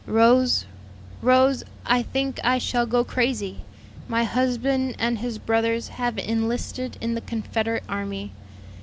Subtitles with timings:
[0.07, 0.65] "Rose,
[1.21, 3.59] Rose, I think I shall go crazy!
[4.07, 8.31] my husband and his brothers have enlisted in the Confederate army.